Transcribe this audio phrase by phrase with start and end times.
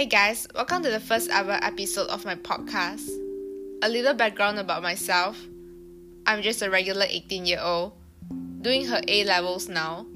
[0.00, 3.06] Hey guys, welcome to the first ever episode of my podcast.
[3.82, 5.38] A little background about myself
[6.24, 7.92] I'm just a regular 18 year old,
[8.62, 10.06] doing her A levels now,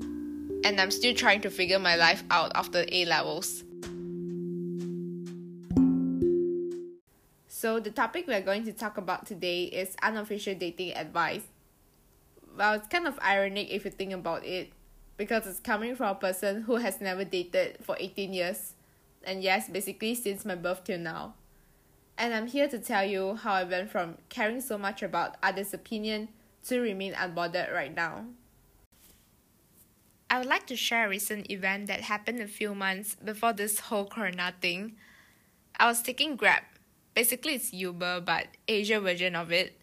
[0.64, 3.62] and I'm still trying to figure my life out after A levels.
[7.48, 11.42] So, the topic we're going to talk about today is unofficial dating advice.
[12.56, 14.72] Well, it's kind of ironic if you think about it,
[15.18, 18.72] because it's coming from a person who has never dated for 18 years
[19.26, 21.34] and yes, basically since my birth till now.
[22.16, 25.74] And I'm here to tell you how I went from caring so much about others'
[25.74, 26.28] opinion
[26.66, 28.26] to remain unbothered right now.
[30.30, 33.78] I would like to share a recent event that happened a few months before this
[33.78, 34.96] whole corona thing.
[35.78, 36.62] I was taking Grab,
[37.14, 39.80] basically it's Uber but Asia version of it,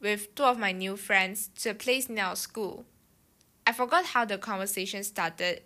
[0.00, 2.84] with two of my new friends to a place near our school.
[3.66, 5.62] I forgot how the conversation started,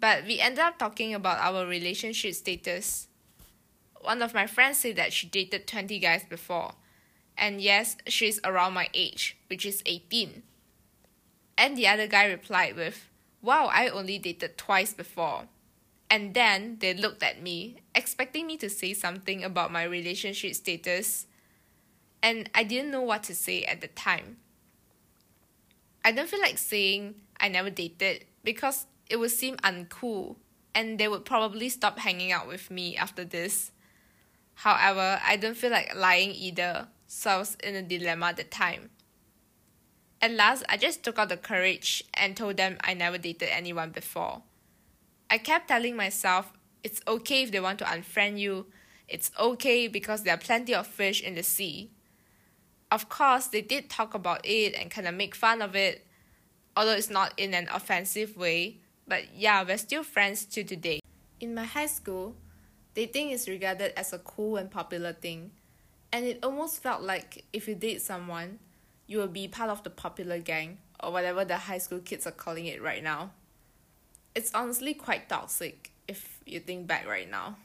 [0.00, 3.08] but we ended up talking about our relationship status.
[4.00, 6.74] One of my friends said that she dated 20 guys before.
[7.36, 10.42] And yes, she's around my age, which is 18.
[11.56, 13.08] And the other guy replied with,
[13.42, 15.44] Wow, I only dated twice before.
[16.10, 21.26] And then they looked at me, expecting me to say something about my relationship status.
[22.22, 24.38] And I didn't know what to say at the time.
[26.04, 30.36] I don't feel like saying I never dated because it would seem uncool
[30.74, 33.70] and they would probably stop hanging out with me after this.
[34.54, 38.44] However, I don't feel like lying either, so I was in a dilemma at the
[38.44, 38.90] time.
[40.20, 43.90] At last, I just took out the courage and told them I never dated anyone
[43.90, 44.42] before.
[45.28, 46.52] I kept telling myself
[46.82, 48.66] it's okay if they want to unfriend you,
[49.08, 51.90] it's okay because there are plenty of fish in the sea.
[52.90, 56.06] Of course, they did talk about it and kind of make fun of it,
[56.76, 61.00] although it's not in an offensive way, but yeah, we're still friends to today.
[61.40, 62.36] In my high school,
[62.94, 65.50] dating is regarded as a cool and popular thing,
[66.12, 68.58] and it almost felt like if you date someone,
[69.06, 72.32] you will be part of the popular gang, or whatever the high school kids are
[72.32, 73.30] calling it right now.
[74.34, 77.56] It's honestly quite toxic if you think back right now.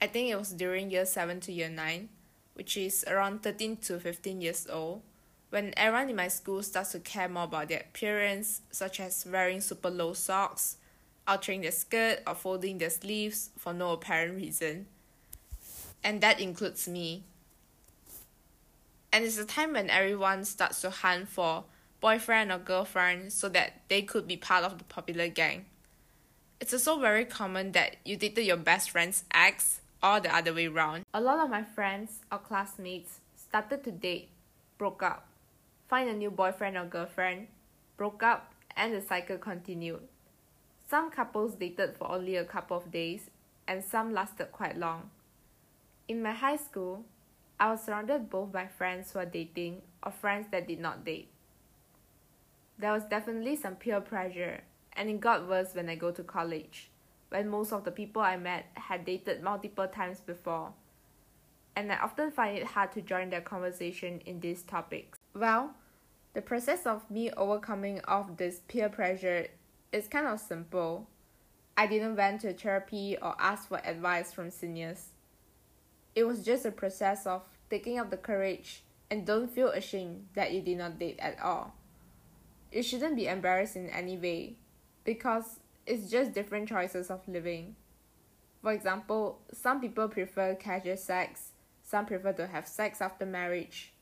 [0.00, 2.08] I think it was during year 7 to year 9,
[2.54, 5.02] which is around 13 to 15 years old
[5.50, 9.60] when everyone in my school starts to care more about their appearance, such as wearing
[9.60, 10.76] super low socks,
[11.26, 14.86] altering their skirt, or folding their sleeves for no apparent reason.
[16.02, 17.24] And that includes me.
[19.12, 21.64] And it's a time when everyone starts to hunt for
[22.00, 25.64] boyfriend or girlfriend so that they could be part of the popular gang.
[26.60, 30.66] It's also very common that you dated your best friend's ex or the other way
[30.66, 31.04] around.
[31.14, 34.28] A lot of my friends or classmates started to date,
[34.78, 35.26] broke up,
[35.88, 37.46] find a new boyfriend or girlfriend,
[37.96, 40.02] broke up, and the cycle continued.
[40.88, 43.30] Some couples dated for only a couple of days,
[43.66, 45.10] and some lasted quite long.
[46.08, 47.04] In my high school,
[47.58, 51.28] I was surrounded both by friends who are dating or friends that did not date.
[52.78, 54.60] There was definitely some peer pressure,
[54.92, 56.90] and it got worse when I go to college,
[57.30, 60.72] when most of the people I met had dated multiple times before.
[61.74, 65.18] And I often find it hard to join their conversation in these topics.
[65.36, 65.74] Well,
[66.32, 69.48] the process of me overcoming of this peer pressure
[69.92, 71.10] is kind of simple.
[71.76, 75.10] I didn't went to therapy or ask for advice from seniors.
[76.14, 80.54] It was just a process of taking up the courage and don't feel ashamed that
[80.54, 81.74] you did not date at all.
[82.72, 84.56] You shouldn't be embarrassed in any way
[85.04, 87.76] because it's just different choices of living.
[88.62, 93.92] For example, some people prefer casual sex, some prefer to have sex after marriage,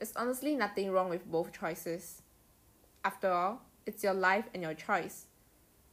[0.00, 2.22] there's honestly nothing wrong with both choices.
[3.04, 5.26] After all, it's your life and your choice.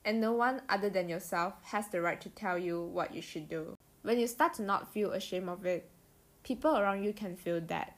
[0.06, 3.50] And no one other than yourself has the right to tell you what you should
[3.50, 3.76] do.
[4.04, 5.90] When you start to not feel ashamed of it,
[6.44, 7.98] people around you can feel that.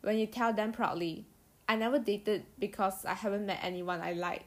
[0.00, 1.26] When you tell them proudly,
[1.68, 4.44] I never dated because I haven't met anyone I like,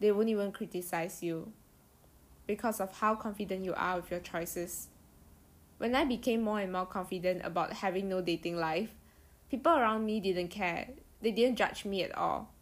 [0.00, 1.52] they won't even criticize you
[2.48, 4.88] because of how confident you are with your choices.
[5.78, 8.90] When I became more and more confident about having no dating life,
[9.52, 10.88] People around me didn't care.
[11.20, 12.54] They didn't judge me at all.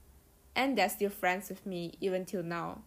[0.57, 2.83] And they're still friends with me even till now.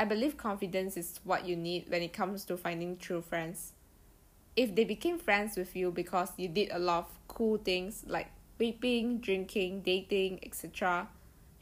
[0.00, 3.74] I believe confidence is what you need when it comes to finding true friends.
[4.56, 8.28] If they became friends with you because you did a lot of cool things like
[8.58, 11.06] vaping, drinking, dating, etc.,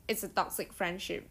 [0.07, 1.29] it's a toxic friendship.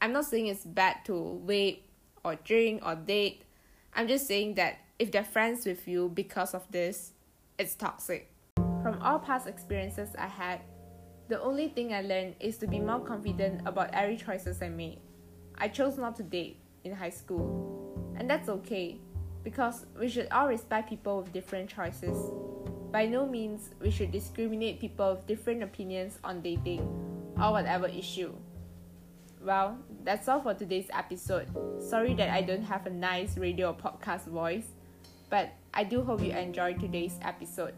[0.00, 1.80] I'm not saying it's bad to vape
[2.24, 3.42] or drink or date.
[3.94, 7.12] I'm just saying that if they're friends with you because of this,
[7.58, 8.32] it's toxic.
[8.88, 10.60] From all past experiences I had,
[11.28, 15.00] the only thing I learned is to be more confident about every choices I made.
[15.58, 18.98] I chose not to date in high school, and that's okay.
[19.44, 22.16] because we should all respect people with different choices.
[22.90, 26.80] By no means we should discriminate people with different opinions on dating
[27.36, 28.32] or whatever issue.
[29.42, 31.48] Well, that's all for today's episode.
[31.78, 34.66] Sorry that I don't have a nice radio or podcast voice,
[35.28, 37.74] but I do hope you enjoyed today's episode.